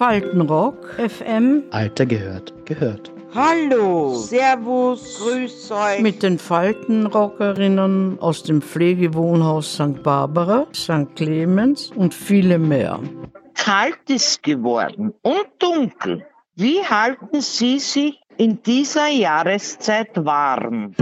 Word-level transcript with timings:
Faltenrock 0.00 0.94
FM. 0.96 1.64
Alter 1.72 2.06
gehört, 2.06 2.54
gehört. 2.64 3.12
Hallo, 3.34 4.14
Servus, 4.14 5.20
Grüß 5.20 5.72
euch. 5.72 6.00
Mit 6.00 6.22
den 6.22 6.38
Faltenrockerinnen 6.38 8.18
aus 8.18 8.42
dem 8.42 8.62
Pflegewohnhaus 8.62 9.74
St. 9.74 10.02
Barbara, 10.02 10.66
St. 10.74 11.14
Clemens 11.16 11.90
und 11.94 12.14
viele 12.14 12.58
mehr. 12.58 12.98
Kalt 13.52 14.08
ist 14.08 14.42
geworden 14.42 15.12
und 15.20 15.46
dunkel. 15.58 16.24
Wie 16.56 16.82
halten 16.82 17.42
Sie 17.42 17.78
sich 17.78 18.22
in 18.38 18.62
dieser 18.62 19.08
Jahreszeit 19.08 20.24
warm? 20.24 20.94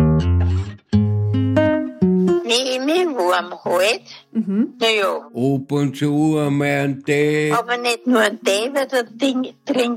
Nee, 2.48 2.78
mir 2.78 3.14
warm 3.14 3.52
halt. 3.62 4.02
Mhm. 4.32 4.74
Naja. 4.80 5.16
Ab 5.18 5.72
und 5.72 5.96
zu 5.96 6.38
einmal 6.38 6.68
einen 6.68 7.04
Tee. 7.04 7.52
Aber 7.52 7.76
nicht 7.76 8.06
nur 8.06 8.20
einen 8.20 8.42
Tee, 8.42 8.70
weil 8.72 8.86
da 8.86 9.02
trinke 9.02 9.52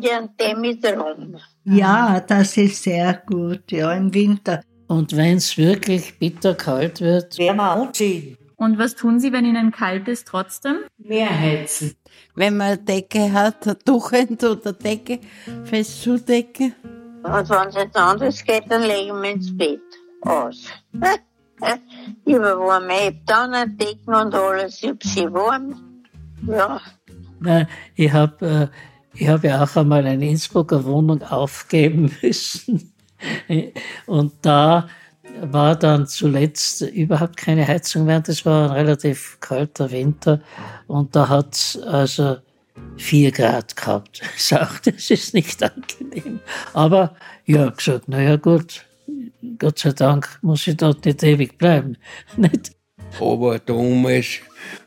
ich 0.07 0.11
einen 0.13 0.35
Tee 0.37 0.55
mit 0.55 0.85
Rum. 0.85 1.37
Ja, 1.63 2.19
das 2.19 2.57
ist 2.57 2.83
sehr 2.83 3.21
gut, 3.25 3.71
ja, 3.71 3.93
im 3.93 4.13
Winter. 4.13 4.61
Und 4.87 5.15
wenn 5.15 5.37
es 5.37 5.57
wirklich 5.57 6.19
bitter 6.19 6.53
kalt 6.55 6.99
wird, 6.99 7.37
wärmer 7.37 7.71
anziehen. 7.71 8.37
Und 8.57 8.77
was 8.77 8.95
tun 8.95 9.21
Sie, 9.21 9.31
wenn 9.31 9.45
Ihnen 9.45 9.71
kalt 9.71 10.09
ist 10.09 10.27
trotzdem? 10.27 10.79
Mehr 10.97 11.29
heizen. 11.29 11.95
Wenn 12.35 12.57
man 12.57 12.67
eine 12.67 12.77
Decke 12.79 13.31
hat, 13.31 13.65
ein 13.67 13.77
Tuchend 13.85 14.43
oder 14.43 14.73
Decke 14.73 15.19
fest 15.63 16.01
zudecken. 16.03 16.75
Und 17.23 17.49
wenn 17.49 17.67
es 17.69 17.75
nicht 17.75 17.95
anders 17.95 18.43
geht, 18.43 18.63
dann 18.67 18.83
legen 18.83 19.21
wir 19.21 19.31
ins 19.31 19.55
Bett 19.55 19.79
aus. 20.21 20.65
ich 22.25 22.35
habe 22.35 22.57
warm, 22.59 22.89
ich 22.89 23.05
habe 23.05 23.21
dann 23.25 23.53
eine 23.53 23.71
Decke 23.71 23.99
und 24.07 24.33
alles, 24.33 24.81
ich 24.81 24.89
habe 24.89 24.99
sie 25.03 25.31
warm. 25.31 26.03
Ja. 26.47 26.81
Nein, 27.39 27.67
ich 27.95 28.11
habe 28.11 28.69
äh, 29.15 29.27
hab 29.27 29.43
ja 29.43 29.63
auch 29.63 29.75
einmal 29.75 30.05
eine 30.05 30.29
Innsbrucker 30.29 30.83
Wohnung 30.85 31.21
aufgeben 31.23 32.11
müssen. 32.21 32.93
Und 34.07 34.33
da 34.41 34.87
war 35.41 35.75
dann 35.75 36.07
zuletzt 36.07 36.81
überhaupt 36.81 37.37
keine 37.37 37.67
Heizung 37.67 38.05
mehr. 38.05 38.19
Das 38.19 38.45
war 38.45 38.69
ein 38.69 38.75
relativ 38.75 39.37
kalter 39.39 39.91
Winter 39.91 40.41
und 40.87 41.15
da 41.15 41.29
hat 41.29 41.53
es 41.53 41.79
also 41.81 42.37
vier 42.97 43.31
Grad 43.31 43.75
gehabt. 43.75 44.21
Ich 44.35 44.45
sagte, 44.45 44.91
das 44.91 45.09
ist 45.09 45.33
nicht 45.33 45.61
angenehm. 45.63 46.39
Aber 46.73 47.15
ja, 47.45 47.69
gesagt, 47.69 48.07
naja 48.07 48.35
gut, 48.35 48.85
Gott 49.57 49.79
sei 49.79 49.91
Dank 49.91 50.39
muss 50.41 50.67
ich 50.67 50.77
dort 50.77 51.05
nicht 51.05 51.23
ewig 51.23 51.57
bleiben. 51.57 51.97
Nicht? 52.37 52.71
Aber 53.19 53.59
damals 53.59 54.39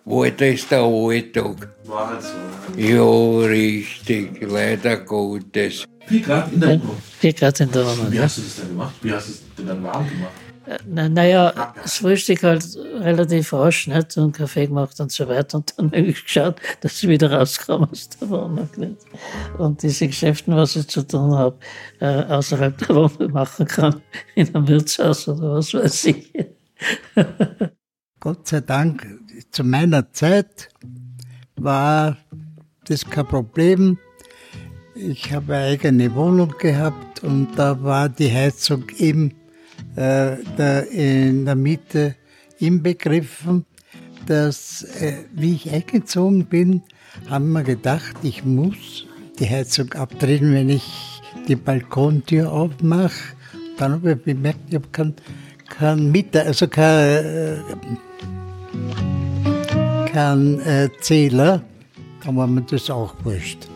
war 0.04 0.30
das 0.30 0.68
der 0.68 0.82
Alltag. 0.82 1.68
War 1.84 2.08
halt 2.08 2.22
so. 2.22 2.80
Ja, 2.80 3.46
richtig, 3.46 4.40
leider 4.40 4.96
Gottes. 4.98 5.84
4 6.06 6.20
Grad 6.20 6.52
in 6.52 6.60
der 6.60 6.68
Wohnung? 6.80 6.96
4 7.18 7.32
Grad 7.32 7.60
in 7.60 7.72
der 7.72 7.84
Wohnung, 7.86 8.12
Wie 8.12 8.16
ja. 8.16 8.22
hast 8.22 8.38
du 8.38 8.42
das 8.42 8.56
denn 8.56 8.68
gemacht? 8.68 8.94
Wie 9.02 9.12
hast 9.12 9.28
du 9.28 9.32
es 9.32 9.42
denn 9.56 9.66
dann 9.66 9.82
warm 9.82 10.08
gemacht? 10.08 10.32
Na, 10.86 11.08
naja, 11.08 11.74
das 11.82 11.98
Frühstück 11.98 12.42
halt 12.42 12.64
relativ 12.76 13.52
rasch, 13.52 13.86
nicht? 13.86 14.16
Und 14.16 14.32
Kaffee 14.32 14.66
gemacht 14.66 14.98
und 14.98 15.12
so 15.12 15.28
weiter. 15.28 15.58
Und 15.58 15.74
dann 15.76 15.86
habe 15.92 16.00
ich 16.00 16.24
geschaut, 16.24 16.56
dass 16.80 17.02
ich 17.02 17.08
wieder 17.08 17.32
rauskomme 17.32 17.88
aus 17.90 18.08
der 18.08 18.30
Wohnung. 18.30 18.68
Nicht? 18.76 18.96
Und 19.58 19.82
diese 19.82 20.06
Geschäfte, 20.06 20.50
was 20.52 20.76
ich 20.76 20.88
zu 20.88 21.06
tun 21.06 21.34
habe, 21.34 21.58
äh, 22.00 22.24
außerhalb 22.24 22.78
der 22.78 22.96
Wohnung 22.96 23.32
machen 23.32 23.66
kann, 23.66 24.00
in 24.34 24.54
einem 24.54 24.66
Wirtshaus 24.68 25.28
oder 25.28 25.54
was 25.54 25.74
weiß 25.74 26.06
ich. 26.06 26.32
Gott 28.20 28.48
sei 28.48 28.60
Dank, 28.60 29.06
zu 29.50 29.64
meiner 29.64 30.12
Zeit 30.12 30.70
war 31.56 32.16
das 32.86 33.04
kein 33.04 33.26
Problem. 33.26 33.98
Ich 34.94 35.32
habe 35.32 35.54
eine 35.54 35.64
eigene 35.66 36.14
Wohnung 36.14 36.54
gehabt 36.58 37.22
und 37.22 37.48
da 37.56 37.82
war 37.82 38.08
die 38.08 38.32
Heizung 38.32 38.84
eben 38.96 39.34
äh, 39.96 41.28
in 41.28 41.44
der 41.44 41.54
Mitte 41.54 42.14
inbegriffen. 42.58 43.64
Dass, 44.26 44.82
äh, 45.00 45.24
wie 45.34 45.54
ich 45.54 45.70
eingezogen 45.70 46.46
bin, 46.46 46.82
haben 47.28 47.52
wir 47.52 47.62
gedacht, 47.62 48.16
ich 48.22 48.44
muss 48.44 49.06
die 49.38 49.48
Heizung 49.48 49.92
abdrehen, 49.92 50.54
wenn 50.54 50.70
ich 50.70 51.20
die 51.46 51.56
Balkontür 51.56 52.50
aufmache. 52.50 53.34
Dann 53.76 53.92
habe 53.92 54.12
ich 54.12 54.22
bemerkt, 54.22 54.60
ich 54.68 54.76
habe 54.76 54.88
keinen 54.92 55.14
kein 55.68 56.10
Meter, 56.10 56.44
also 56.46 56.68
kein, 56.68 57.24
äh, 57.24 57.56
kein 60.12 60.60
äh, 60.60 60.88
Zähler. 61.00 61.62
Dann 62.24 62.36
war 62.36 62.46
mir 62.46 62.62
das 62.62 62.88
auch 62.90 63.14
wurscht. 63.24 63.68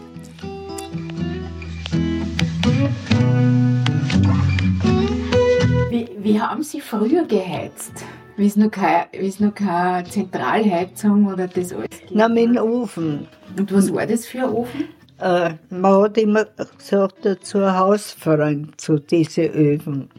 Wie, 6.29 6.39
haben 6.39 6.63
Sie 6.63 6.83
früher 6.83 7.25
geheizt? 7.25 8.05
Wie 8.37 8.47
es 8.47 8.57
noch 8.57 8.71
keine, 8.71 10.05
Zentralheizung 10.05 11.25
oder 11.27 11.49
das 11.49 11.73
alles 11.73 11.89
gibt? 11.89 12.11
Na, 12.13 12.29
mit 12.29 12.55
dem 12.55 12.59
Ofen. 12.59 13.27
Und 13.57 13.73
was 13.73 13.91
war 13.95 14.07
das 14.07 14.27
für 14.27 14.41
ein 14.41 14.53
Ofen? 14.53 14.85
Äh, 15.21 15.55
man 15.71 16.03
hat 16.03 16.19
immer 16.19 16.45
gesagt, 16.77 17.25
dazu 17.25 17.73
Hausfreund 17.73 18.79
zu 18.79 18.99
diesen 18.99 19.45
Öfen. 19.45 20.11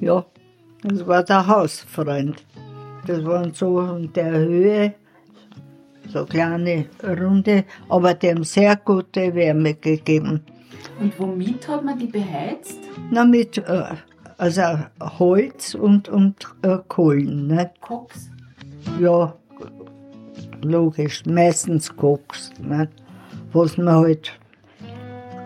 Ja, 0.00 0.26
das 0.82 1.06
war 1.06 1.22
der 1.22 1.46
Hausfreund. 1.46 2.44
Das 3.06 3.24
waren 3.24 3.54
so 3.54 3.80
in 3.80 4.12
der 4.12 4.32
Höhe, 4.32 4.94
so 6.08 6.26
kleine 6.26 6.86
Runde, 7.00 7.64
aber 7.88 8.14
die 8.14 8.30
haben 8.30 8.42
sehr 8.42 8.74
gute 8.74 9.32
Wärme 9.36 9.74
gegeben. 9.74 10.40
Und 11.00 11.16
womit 11.20 11.68
hat 11.68 11.84
man 11.84 11.96
die 11.96 12.06
beheizt? 12.06 12.80
Na, 13.12 13.24
mit 13.24 13.58
äh, 13.58 13.84
also 14.44 14.78
Holz 15.00 15.74
und, 15.74 16.10
und 16.10 16.46
äh, 16.60 16.76
Kohlen. 16.88 17.46
Ne? 17.46 17.70
Koks? 17.80 18.28
Ja, 19.00 19.34
logisch, 20.60 21.24
meistens 21.24 21.96
Koks, 21.96 22.50
ne? 22.60 22.90
was 23.54 23.78
man 23.78 23.94
halt 23.94 24.38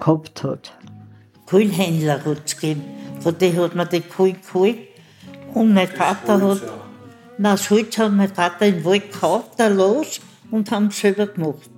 gehabt 0.01 0.43
hat. 0.43 0.73
Kohlenhändler 1.47 2.25
hat 2.25 2.43
es 2.45 2.57
gegeben. 2.57 2.83
Von 3.21 3.39
denen 3.39 3.59
hat 3.59 3.77
man 3.77 3.89
die 3.89 4.01
Kohle 4.01 4.33
geholt. 4.33 4.79
Und 5.55 5.75
mein 5.75 5.87
Vater 5.87 6.41
hat, 6.41 6.63
na, 7.39 7.53
das 7.53 7.71
Holz 7.71 7.97
hat 7.99 8.13
mein 8.13 8.35
Vater 8.35 8.67
im 8.67 8.85
Wald 8.85 9.13
gekauft, 9.13 9.53
da 9.59 9.69
los 9.69 10.21
und 10.51 10.73
haben 10.73 10.89
es 10.89 10.99
selber 10.99 11.29
gemacht. 11.29 11.71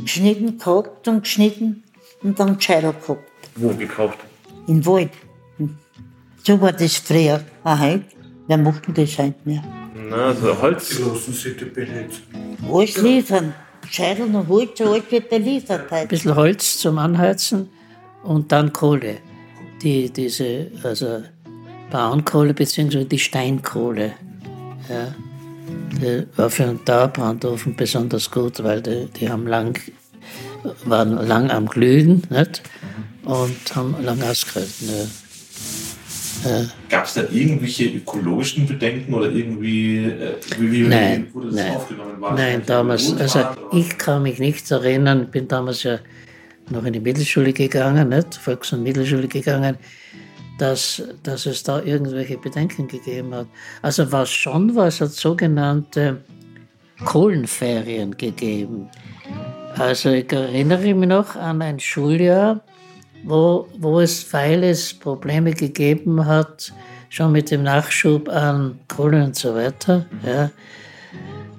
Geschnitten 0.00 0.58
gehabt 0.58 1.06
und 1.08 1.24
geschnitten 1.24 1.84
und 2.22 2.40
dann 2.40 2.58
Scheider 2.58 2.94
gehabt. 2.94 3.30
Wo 3.54 3.68
gekauft? 3.68 4.18
Im 4.66 4.84
Wald. 4.86 5.10
So 6.44 6.60
war 6.60 6.72
das 6.72 6.96
früher. 6.96 7.40
Ah, 7.62 7.78
heute, 7.78 8.04
wer 8.48 8.58
macht 8.58 8.88
denn 8.88 8.94
das 8.94 9.16
heute 9.16 9.34
mehr? 9.44 9.62
Na, 10.10 10.34
so 10.34 10.60
Holz. 10.60 10.98
Lassen 10.98 11.32
Sie 11.32 11.54
die 11.54 11.66
Billet. 11.66 12.10
Alles 12.70 12.96
liefern. 12.96 13.54
Scheitel 13.88 14.34
und 14.34 14.48
Holz, 14.48 14.80
alles 14.80 15.10
wird 15.10 15.30
beliefert 15.30 15.92
Ein 15.92 15.98
heute. 15.98 16.08
bisschen 16.08 16.34
Holz 16.34 16.78
zum 16.78 16.98
Anheizen 16.98 17.68
und 18.24 18.50
dann 18.50 18.72
Kohle. 18.72 19.18
Die, 19.82 20.10
diese, 20.10 20.70
also 20.82 21.22
Braunkohle 21.90 22.54
bzw. 22.54 23.04
die 23.04 23.18
Steinkohle. 23.18 24.12
Ja. 24.88 25.14
Die 26.00 26.26
war 26.36 26.50
für 26.50 26.64
einen 26.64 26.84
Dauerbrandofen 26.84 27.76
besonders 27.76 28.30
gut, 28.30 28.62
weil 28.64 28.82
die, 28.82 29.06
die 29.18 29.30
haben 29.30 29.46
lang, 29.46 29.78
waren 30.84 31.24
lang 31.26 31.50
am 31.50 31.66
Glühen 31.66 32.22
nicht? 32.30 32.62
und 33.24 33.76
haben 33.76 33.94
lang 34.02 34.20
ausgehalten. 34.22 34.88
Ja. 34.88 35.04
Ja. 36.44 36.64
Gab 36.88 37.04
es 37.04 37.14
da 37.14 37.22
irgendwelche 37.22 37.86
ökologischen 37.86 38.66
Bedenken 38.66 39.14
oder 39.14 39.30
irgendwie, 39.30 39.98
äh, 39.98 40.36
wie, 40.58 40.72
wie 40.72 40.88
Nein, 40.88 41.28
wurde 41.32 41.48
das 41.48 41.56
nein, 41.56 41.76
aufgenommen? 41.76 42.20
War 42.20 42.34
nein, 42.34 42.62
damals, 42.66 43.12
also 43.14 43.40
ich 43.72 43.96
kann 43.98 44.22
mich 44.22 44.38
nicht 44.38 44.70
erinnern, 44.70 45.30
bin 45.30 45.46
damals 45.48 45.82
ja 45.84 45.98
noch 46.70 46.84
in 46.84 46.92
die 46.92 47.00
Mittelschule 47.00 47.52
gegangen, 47.52 48.08
nicht? 48.08 48.34
Volks- 48.34 48.72
und 48.72 48.82
Mittelschule 48.82 49.28
gegangen, 49.28 49.76
dass, 50.58 51.02
dass 51.22 51.46
es 51.46 51.62
da 51.62 51.82
irgendwelche 51.82 52.38
Bedenken 52.38 52.88
gegeben 52.88 53.34
hat. 53.34 53.46
Also 53.82 54.10
was 54.10 54.30
schon 54.30 54.74
war, 54.74 54.86
es 54.86 55.00
hat 55.00 55.10
sogenannte 55.10 56.22
Kohlenferien 57.04 58.16
gegeben. 58.16 58.88
Also 59.76 60.10
ich 60.10 60.30
erinnere 60.32 60.94
mich 60.94 61.08
noch 61.08 61.34
an 61.34 61.62
ein 61.62 61.80
Schuljahr, 61.80 62.60
wo, 63.24 63.68
wo 63.78 64.00
es, 64.00 64.32
weil 64.32 64.64
es 64.64 64.94
Probleme 64.94 65.52
gegeben 65.52 66.24
hat, 66.26 66.72
schon 67.08 67.32
mit 67.32 67.50
dem 67.50 67.62
Nachschub 67.62 68.28
an 68.28 68.78
Kohle 68.88 69.24
und 69.24 69.36
so 69.36 69.54
weiter, 69.54 70.06
ja, 70.24 70.50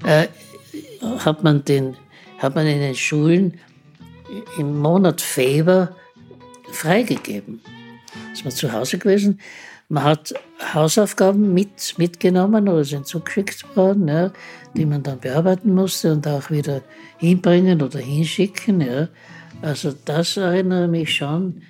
äh, 0.05 0.27
hat, 1.19 1.43
man 1.43 1.63
den, 1.63 1.95
hat 2.39 2.55
man 2.55 2.67
in 2.67 2.79
den 2.79 2.95
Schulen 2.95 3.59
im 4.57 4.79
Monat 4.79 5.21
Februar 5.21 5.95
freigegeben. 6.71 7.61
Ist 8.33 8.43
man 8.43 8.53
zu 8.53 8.71
Hause 8.71 8.97
gewesen. 8.97 9.39
Man 9.89 10.03
hat 10.03 10.33
Hausaufgaben 10.73 11.53
mit, 11.53 11.95
mitgenommen 11.97 12.67
oder 12.67 12.83
sind 12.83 13.05
zugeschickt 13.05 13.75
worden. 13.75 14.07
Ja. 14.07 14.31
die 14.75 14.85
man 14.85 15.03
dann 15.03 15.19
bearbeiten 15.19 15.73
musste 15.73 16.11
und 16.11 16.27
auch 16.27 16.49
wieder 16.49 16.81
hinbringen 17.17 17.81
oder 17.81 17.99
hinschicken. 17.99 18.81
Ja. 18.81 19.07
Also 19.61 19.93
das 20.05 20.37
erinnere 20.37 20.87
mich 20.87 21.15
schon. 21.15 21.61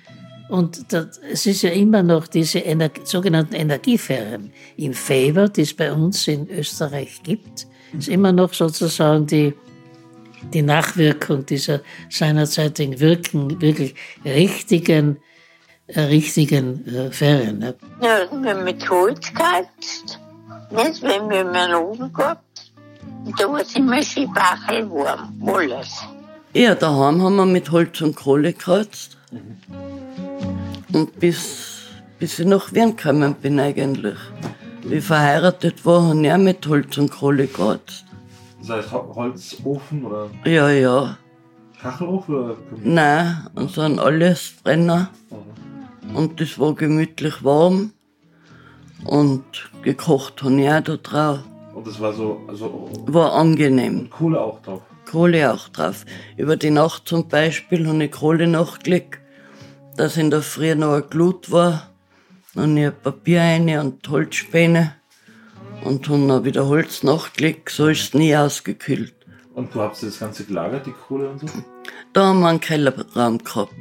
Und 0.48 0.92
das, 0.92 1.20
es 1.30 1.46
ist 1.46 1.62
ja 1.62 1.70
immer 1.70 2.02
noch 2.02 2.26
diese 2.26 2.64
Ener 2.64 2.90
sogenannten 3.04 3.54
Energieferien 3.54 4.52
im 4.76 4.92
Favor, 4.92 5.48
die 5.48 5.62
es 5.62 5.74
bei 5.74 5.92
uns 5.92 6.28
in 6.28 6.48
Österreich 6.50 7.22
gibt. 7.22 7.66
ist 7.96 8.08
immer 8.08 8.32
noch 8.32 8.52
sozusagen 8.52 9.26
die, 9.26 9.54
die 10.52 10.62
Nachwirkung 10.62 11.46
dieser 11.46 11.80
seinerzeitigen 12.10 13.00
Wirken, 13.00 13.60
wirklich 13.60 13.94
richtigen, 14.24 15.18
äh, 15.86 16.00
richtigen 16.00 16.86
äh, 16.86 17.10
Ferien. 17.10 17.58
Ne? 17.60 17.74
Ja, 18.02 18.30
wir 18.30 18.54
mit 18.56 18.88
Holz 18.88 19.32
geheizt. 19.32 20.20
Nicht, 20.70 21.02
wenn 21.02 21.30
wir 21.30 21.50
einen 21.50 21.74
Ofen 21.74 22.12
gehabt. 22.12 22.42
Da 23.38 23.50
war 23.50 23.60
es 23.60 23.74
immer 23.74 24.02
schön 24.02 24.28
warm, 24.34 25.42
alles. 25.46 26.04
Ja, 26.56 26.76
daheim 26.76 27.20
haben 27.20 27.34
wir 27.34 27.46
mit 27.46 27.72
Holz 27.72 28.00
und 28.00 28.14
Kohle 28.14 28.52
geheizt. 28.52 29.18
Und 30.92 31.18
bis, 31.18 31.88
bis 32.20 32.38
ich 32.38 32.46
nach 32.46 32.72
Wien 32.72 32.94
gekommen 32.96 33.34
bin 33.34 33.58
eigentlich. 33.58 34.14
Wie 34.84 34.94
ich 34.94 35.04
verheiratet 35.04 35.84
war, 35.84 36.10
habe 36.10 36.24
ich 36.24 36.32
auch 36.32 36.38
mit 36.38 36.64
Holz 36.68 36.96
und 36.96 37.10
Kohle 37.10 37.48
geheizt. 37.48 38.04
Das 38.60 38.70
heißt 38.70 38.92
Holzofen 38.92 40.04
oder 40.04 40.30
Ja, 40.44 40.70
ja. 40.70 41.18
Kachelofen 41.82 42.34
oder 42.36 42.56
Nein, 42.84 43.48
und 43.56 43.72
so 43.72 43.80
ein 43.80 43.98
alles 43.98 44.54
Brenner. 44.62 45.10
Und 46.14 46.40
das 46.40 46.56
war 46.60 46.72
gemütlich 46.76 47.42
warm. 47.42 47.90
Und 49.04 49.42
gekocht 49.82 50.44
habe 50.44 50.60
ich 50.60 50.70
auch 50.70 50.80
da 50.82 50.96
drauf. 50.98 51.38
Und 51.74 51.84
das 51.84 52.00
war 52.00 52.12
so, 52.12 52.42
also 52.46 52.88
War 53.06 53.32
angenehm. 53.32 54.08
Kohle 54.08 54.40
auch 54.40 54.62
drauf. 54.62 54.82
Kohle 55.14 55.52
auch 55.52 55.68
drauf. 55.68 56.04
Über 56.36 56.56
die 56.56 56.70
Nacht 56.70 57.06
zum 57.06 57.28
Beispiel 57.28 57.86
habe 57.86 58.04
ich 58.04 58.10
Kohle 58.10 58.48
nachgelegt, 58.48 59.20
dass 59.96 60.16
in 60.16 60.28
der 60.28 60.42
Früh 60.42 60.74
noch 60.74 60.94
eine 60.94 61.02
Glut 61.02 61.52
war. 61.52 61.88
Dann 62.52 62.70
habe 62.70 62.80
ich 62.80 62.86
ein 62.86 63.00
Papier 63.00 63.40
rein 63.40 63.68
und 63.78 64.08
Holzspäne 64.08 64.96
und 65.84 66.08
habe 66.08 66.26
dann 66.26 66.44
wieder 66.44 66.66
Holz 66.66 67.04
nachgelegt. 67.04 67.70
So 67.70 67.86
ist 67.86 68.00
es 68.00 68.14
nie 68.14 68.36
ausgekühlt. 68.36 69.14
Und 69.54 69.72
du 69.72 69.82
hast 69.82 70.02
das 70.02 70.18
Ganze 70.18 70.42
gelagert, 70.46 70.84
die 70.84 70.90
Kohle 70.90 71.30
und 71.30 71.42
so? 71.42 71.46
Da 72.12 72.26
haben 72.26 72.40
wir 72.40 72.48
einen 72.48 72.58
Kellerraum 72.58 73.38
gehabt. 73.38 73.72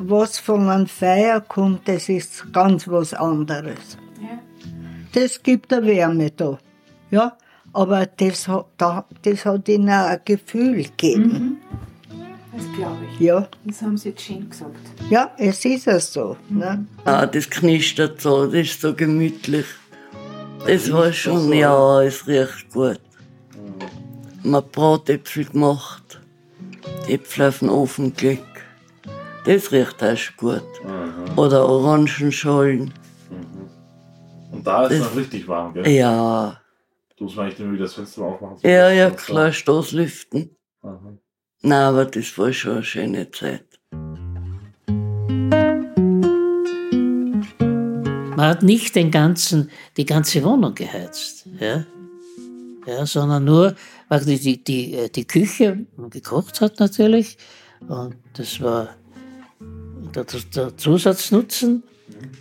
Was 0.00 0.40
von 0.40 0.68
einem 0.68 0.88
Feuer 0.88 1.40
kommt, 1.40 1.86
das 1.86 2.08
ist 2.08 2.52
ganz 2.52 2.88
was 2.88 3.14
anderes. 3.14 3.96
Das 5.12 5.44
gibt 5.44 5.72
eine 5.72 5.86
Wärme 5.86 6.32
da. 6.32 6.58
Ja, 7.12 7.36
aber 7.72 8.06
das 8.06 8.48
hat, 8.48 8.66
da, 8.76 9.04
das 9.22 9.44
hat 9.44 9.68
ihnen 9.68 9.88
auch 9.88 10.06
ein 10.06 10.20
Gefühl 10.24 10.82
gegeben. 10.82 11.58
Das 12.52 12.64
glaube 12.76 12.98
ich. 13.12 13.20
Ja. 13.20 13.48
Das 13.64 13.82
haben 13.82 13.96
sie 13.96 14.08
jetzt 14.10 14.22
schön 14.22 14.48
gesagt. 14.50 14.76
Ja, 15.10 15.30
es 15.36 15.64
ist 15.64 15.86
ja 15.86 16.00
so. 16.00 16.36
Ne? 16.48 16.86
Ah, 17.04 17.26
das 17.26 17.48
knistert 17.48 18.20
so, 18.20 18.46
das 18.46 18.54
ist 18.54 18.80
so 18.80 18.94
gemütlich. 18.94 19.66
Das 20.66 20.92
war 20.92 21.12
schon, 21.12 21.52
ja, 21.52 22.02
es 22.02 22.26
riecht 22.26 22.72
gut. 22.72 23.00
Man 24.42 24.56
hat 24.56 24.72
Bratäpfel 24.72 25.44
gemacht, 25.44 26.20
die 27.06 27.14
Äpfel 27.14 27.46
auf 27.48 27.60
den 27.60 27.68
Ofen 27.68 28.14
gelegt. 28.14 28.42
Das 29.44 29.70
riecht 29.70 30.02
auch 30.02 30.16
schon 30.16 30.36
gut. 30.36 31.36
Oder 31.36 31.66
Orangenschalen. 31.68 32.92
Und 34.50 34.66
da 34.66 34.86
ist 34.86 34.94
es 34.94 35.00
noch 35.00 35.16
richtig 35.16 35.46
warm, 35.46 35.74
gell? 35.74 35.88
Ja, 35.88 36.58
Du 37.18 37.24
musst 37.24 37.36
mal 37.36 37.48
echt 37.48 37.58
wieder 37.58 37.76
das 37.76 37.94
Fenster 37.94 38.22
aufmachen. 38.22 38.58
ja, 38.62 38.92
ja, 38.92 39.10
klar, 39.10 39.50
Stoßlüften. 39.50 40.56
Aha. 40.82 41.18
Nein, 41.62 41.82
aber 41.82 42.04
das 42.04 42.38
war 42.38 42.52
schon 42.52 42.74
eine 42.74 42.82
schöne 42.84 43.28
Zeit. 43.32 43.66
Man 48.36 48.46
hat 48.46 48.62
nicht 48.62 48.94
den 48.94 49.10
ganzen, 49.10 49.68
die 49.96 50.06
ganze 50.06 50.44
Wohnung 50.44 50.76
geheizt, 50.76 51.48
ja? 51.58 51.84
Ja, 52.86 53.04
sondern 53.04 53.44
nur 53.44 53.74
praktisch 54.08 54.42
die, 54.42 54.62
die, 54.62 54.94
äh, 54.94 55.08
die 55.08 55.26
Küche, 55.26 55.86
gekocht 56.10 56.60
hat 56.60 56.78
natürlich. 56.78 57.36
Und 57.80 58.14
das 58.34 58.60
war 58.60 58.94
der, 60.14 60.24
der 60.54 60.76
Zusatznutzen, 60.76 61.82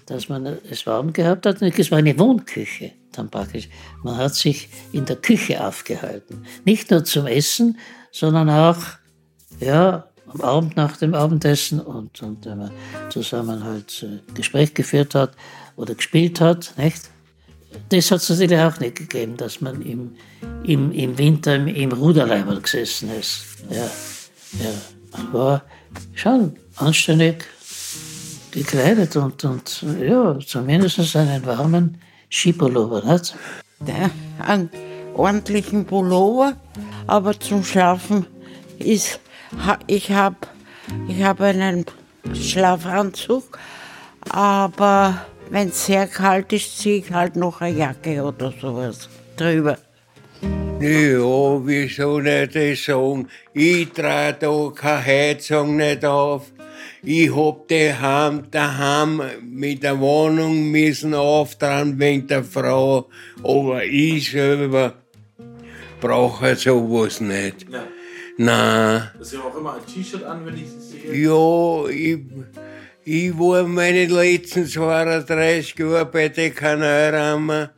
dass 0.05 0.29
man 0.29 0.45
es 0.45 0.85
warm 0.85 1.13
gehabt 1.13 1.47
hat. 1.47 1.63
Und 1.63 1.79
es 1.79 1.89
war 1.89 1.97
eine 1.97 2.17
Wohnküche 2.19 2.93
dann 3.17 3.29
praktisch. 3.29 3.69
Man 4.03 4.17
hat 4.17 4.35
sich 4.35 4.69
in 4.91 5.05
der 5.05 5.15
Küche 5.17 5.65
aufgehalten. 5.65 6.45
Nicht 6.65 6.91
nur 6.91 7.03
zum 7.03 7.27
Essen, 7.27 7.77
sondern 8.11 8.49
auch 8.49 8.77
ja, 9.59 10.07
am 10.27 10.41
Abend 10.41 10.75
nach 10.75 10.97
dem 10.97 11.13
Abendessen 11.13 11.79
und, 11.79 12.21
und 12.21 12.45
wenn 12.45 12.57
man 12.57 12.71
zusammen 13.09 13.63
halt 13.63 14.03
äh, 14.03 14.33
Gespräch 14.33 14.73
geführt 14.73 15.15
hat 15.15 15.33
oder 15.75 15.95
gespielt 15.95 16.41
hat, 16.41 16.73
nicht? 16.77 17.09
Das 17.89 18.11
hat 18.11 18.21
es 18.21 18.29
natürlich 18.29 18.59
auch 18.59 18.79
nicht 18.79 18.95
gegeben, 18.95 19.37
dass 19.37 19.61
man 19.61 19.81
im, 19.81 20.15
im, 20.63 20.91
im 20.91 21.17
Winter 21.17 21.55
im, 21.55 21.67
im 21.67 21.91
Ruderleiberl 21.91 22.61
gesessen 22.61 23.09
ist. 23.11 23.43
Ja, 23.69 23.89
ja, 24.63 24.71
man 25.11 25.33
war 25.33 25.63
schon 26.13 26.55
anständig 26.77 27.45
gekleidet 28.51 29.15
und, 29.15 29.43
und 29.43 29.83
ja, 30.01 30.37
zumindest 30.45 31.15
einen 31.15 31.45
warmen 31.45 31.97
Skipullover, 32.29 33.03
nicht? 33.03 33.35
Der, 33.79 34.09
einen 34.45 34.69
ordentlichen 35.13 35.85
Pullover, 35.85 36.53
aber 37.05 37.39
zum 37.39 37.63
Schlafen 37.63 38.25
ist, 38.79 39.19
ich 39.87 40.11
habe 40.11 40.35
ich 41.07 41.23
hab 41.23 41.41
einen 41.41 41.85
Schlafanzug, 42.33 43.57
aber 44.29 45.25
wenn 45.49 45.69
es 45.69 45.85
sehr 45.85 46.07
kalt 46.07 46.51
ist, 46.53 46.77
ziehe 46.77 46.97
ich 46.99 47.11
halt 47.11 47.35
noch 47.35 47.61
eine 47.61 47.77
Jacke 47.77 48.23
oder 48.23 48.53
sowas 48.59 49.09
drüber. 49.35 49.77
Ja, 50.79 51.65
wieso 51.65 52.19
nicht 52.19 52.55
das 52.55 52.83
sagen? 52.85 53.27
Ich 53.53 53.91
trage 53.93 54.37
da 54.41 54.71
keine 54.75 55.05
Heizung 55.05 55.77
nicht 55.77 56.05
auf. 56.05 56.51
Ich 57.03 57.35
hab 57.35 57.67
daheim, 57.67 58.49
daheim 58.49 59.21
mit 59.43 59.83
der 59.83 59.99
Wohnung 59.99 60.71
müssen 60.71 61.13
auftragen 61.13 61.99
wegen 61.99 62.27
der 62.27 62.43
Frau. 62.43 63.09
Aber 63.43 63.83
ich 63.85 64.31
selber 64.31 64.95
brauche 66.01 66.55
sowas 66.55 67.21
nicht. 67.21 67.67
Ja. 67.69 67.83
Nein. 68.37 69.09
Das 69.17 69.27
ist 69.27 69.33
ja 69.33 69.39
auch 69.41 69.55
immer 69.55 69.75
ein 69.75 69.85
T-Shirt 69.85 70.23
an, 70.23 70.45
wenn 70.45 70.55
ich 70.55 70.69
sie 70.69 70.99
sehe. 70.99 71.15
Ja, 71.15 71.87
ich, 71.89 72.19
ich 73.03 73.37
war 73.37 73.63
meine 73.63 74.05
letzten 74.05 74.67
32 74.67 75.77
Jahre 75.77 76.05
bei 76.05 76.29
den 76.29 76.53
Kanalrahmen. 76.53 77.69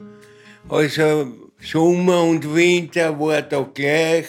Also 0.68 1.34
Sommer 1.62 2.24
und 2.24 2.54
Winter 2.54 3.18
war 3.20 3.42
da 3.42 3.62
gleich. 3.74 4.28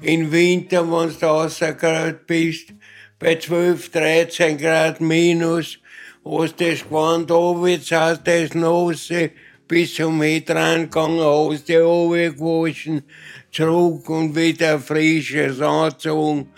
Im 0.00 0.30
Winter, 0.30 0.82
wenn 0.90 1.10
du 1.18 1.26
rausgerannt 1.26 2.26
bist, 2.26 2.72
bei 3.18 3.36
12, 3.36 3.90
13 3.90 4.58
Grad 4.58 5.00
minus, 5.00 5.78
hast 6.24 6.60
das 6.60 6.84
Gewand 6.84 7.30
runter, 7.30 8.00
hast 8.00 8.26
das 8.26 8.54
Nasse 8.54 9.30
bis 9.66 9.94
zum 9.94 10.22
Hintern 10.22 10.84
gegangen, 10.84 11.20
hast 11.20 11.68
die 11.68 11.76
runtergewaschen, 11.76 13.02
zurück 13.50 14.08
und 14.08 14.34
wieder 14.36 14.78
frisches 14.78 15.60
angezogen. 15.60 16.48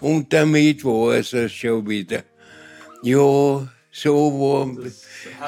Und 0.00 0.32
damit 0.32 0.84
war 0.84 1.14
es 1.14 1.32
es 1.32 1.52
schon 1.52 1.88
wieder. 1.88 2.22
Ja, 3.02 3.68
so 3.98 4.14
war, 4.40 4.68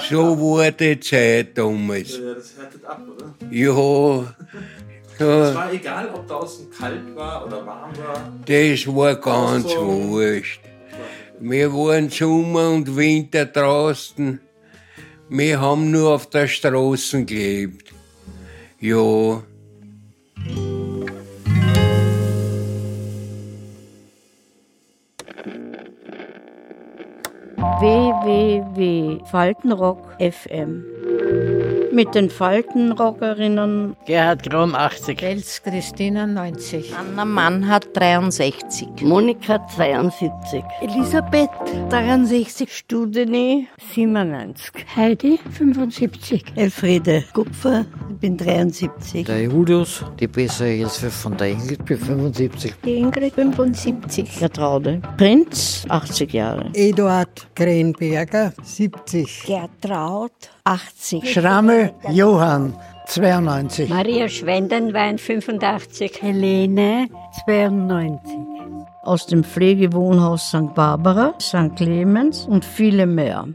so 0.09 0.38
war 0.40 0.71
die 0.73 0.99
Zeit 1.00 1.57
damals. 1.59 2.17
Ja, 2.17 2.35
das 2.35 2.55
härtet 2.57 2.85
ab, 2.85 3.02
oder? 3.14 3.35
Ja, 3.50 4.35
Es 5.19 5.55
war 5.55 5.73
egal, 5.73 6.09
ob 6.14 6.26
draußen 6.26 6.71
kalt 6.71 7.14
war 7.14 7.45
oder 7.47 7.67
warm 7.67 7.93
war. 7.99 8.33
das 8.47 8.87
war 8.87 9.17
ganz 9.17 9.67
Auszogen. 9.67 10.11
wurscht. 10.11 10.61
Wir 11.40 11.73
waren 11.73 12.09
Sommer 12.09 12.71
und 12.71 12.97
Winter 12.97 13.45
draußen. 13.47 14.40
Wir 15.28 15.61
haben 15.61 15.90
nur 15.90 16.14
auf 16.14 16.31
der 16.31 16.49
Straße 16.49 17.25
gelebt. 17.25 17.93
Ja. 18.81 19.43
www.faltenrock 29.33 29.99
FM 30.19 30.85
Mit 31.93 32.15
den 32.15 32.31
Faltenrockerinnen. 32.31 33.97
Gerhard 34.07 34.49
Krom 34.49 34.75
80. 34.75 35.23
Els 35.23 35.63
Christina 35.63 36.27
90. 36.27 36.95
Anna 36.95 37.25
Mannhardt 37.25 37.89
63. 37.95 39.03
Monika 39.03 39.59
72. 39.77 40.63
Elisabeth 40.81 41.51
63. 41.91 42.69
Studeni 42.71 43.69
97. 43.95 44.85
Heidi 44.97 45.39
75. 45.51 46.45
Elfriede 46.57 47.25
Kupfer, 47.33 47.85
bin 48.21 48.37
73. 48.37 49.27
Der 49.27 49.43
Julius, 49.43 50.05
die 50.19 50.27
bessere 50.27 50.69
Hilfe 50.69 51.11
von 51.11 51.37
der 51.37 51.49
Ingrid, 51.49 51.85
bin 51.85 51.99
75. 51.99 52.75
Die 52.85 52.97
Ingrid 52.97 53.35
75. 53.35 54.39
Gertraude 54.39 55.01
Prinz, 55.17 55.85
80 55.89 56.33
Jahre. 56.33 56.71
Eduard 56.75 57.47
Krenberger, 57.55 58.53
70. 58.63 59.45
Gertraud, 59.47 60.33
80. 60.65 61.33
Schrammel 61.33 61.93
Johann, 62.11 62.75
92. 63.07 63.89
Maria 63.89 64.29
Schwendenwein, 64.29 65.19
85. 65.19 66.23
Helene, 66.23 67.09
92. 67.45 68.37
Aus 69.03 69.27
dem 69.27 69.45
Pflegewohnhaus 69.45 70.49
St. 70.49 70.75
Barbara, 70.75 71.35
St. 71.41 71.77
Clemens 71.77 72.47
und 72.47 72.65
viele 72.65 73.07
mehr. 73.07 73.47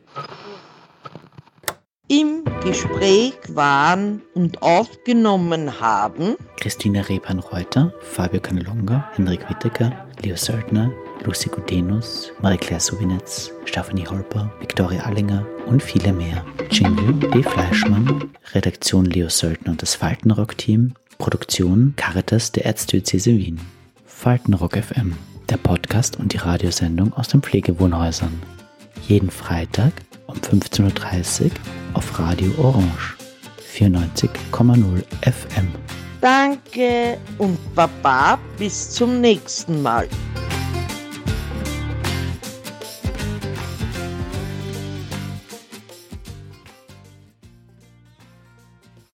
Im 2.09 2.43
Gespräch 2.61 3.33
waren 3.47 4.21
und 4.33 4.61
aufgenommen 4.61 5.79
haben 5.79 6.35
Christina 6.59 6.99
Repan-Reuter, 6.99 7.93
Fabio 8.01 8.41
Canelonga, 8.41 9.09
Henrik 9.13 9.49
Wittecker, 9.49 10.05
Leo 10.21 10.35
Söldner, 10.35 10.91
Lucy 11.23 11.47
Gudenus, 11.47 12.33
Marie-Claire 12.41 12.81
Subinetz, 12.81 13.51
Stephanie 13.63 14.05
Holper, 14.05 14.51
Viktoria 14.59 15.03
Allinger 15.03 15.45
und 15.65 15.81
viele 15.81 16.11
mehr. 16.11 16.43
Jingle 16.69 17.13
D. 17.13 17.41
Fleischmann, 17.41 18.29
Redaktion 18.53 19.05
Leo 19.05 19.29
Söldner 19.29 19.71
und 19.71 19.81
das 19.81 19.95
Faltenrock-Team, 19.95 20.95
Produktion 21.19 21.93
Caritas 21.95 22.51
der 22.51 22.65
Erzdiözese 22.65 23.31
Wien. 23.31 23.61
Faltenrock 24.05 24.75
FM, 24.75 25.15
der 25.47 25.57
Podcast 25.57 26.19
und 26.19 26.33
die 26.33 26.37
Radiosendung 26.37 27.13
aus 27.13 27.29
den 27.29 27.41
Pflegewohnhäusern. 27.41 28.41
Jeden 29.07 29.31
Freitag 29.31 29.93
um 30.33 30.39
15.30 30.39 31.45
Uhr 31.45 31.51
auf 31.93 32.19
Radio 32.19 32.51
Orange 32.57 33.15
94,0 33.77 35.03
FM. 35.21 35.67
Danke 36.21 37.17
und 37.37 37.57
Baba, 37.75 38.39
bis 38.57 38.89
zum 38.91 39.19
nächsten 39.19 39.81
Mal. 39.81 40.07